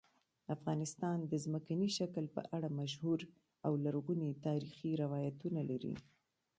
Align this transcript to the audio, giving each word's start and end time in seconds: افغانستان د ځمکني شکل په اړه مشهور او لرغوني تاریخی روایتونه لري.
افغانستان 0.55 1.17
د 1.31 1.33
ځمکني 1.45 1.89
شکل 1.97 2.25
په 2.35 2.41
اړه 2.55 2.69
مشهور 2.79 3.19
او 3.65 3.71
لرغوني 3.83 4.31
تاریخی 4.45 4.91
روایتونه 5.03 5.61
لري. 5.69 5.93